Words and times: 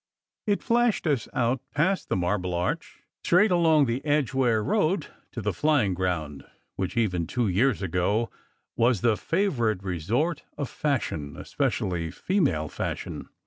It 0.47 0.63
flashed 0.63 1.05
us 1.05 1.27
out 1.31 1.61
past 1.75 2.09
the 2.09 2.15
Marble 2.15 2.55
Arch, 2.55 3.03
straight 3.23 3.51
along 3.51 3.85
the 3.85 4.03
Edgware 4.03 4.63
Road, 4.63 5.05
to 5.31 5.43
the 5.43 5.53
Flying 5.53 5.93
Ground, 5.93 6.43
which, 6.75 6.97
even 6.97 7.27
two 7.27 7.47
years 7.47 7.83
ago, 7.83 8.31
was 8.75 9.01
the 9.01 9.15
favourite 9.15 9.83
resort 9.83 10.41
of 10.57 10.71
fashion, 10.71 11.37
especially 11.37 12.09
female 12.09 12.67
fashion. 12.67 13.29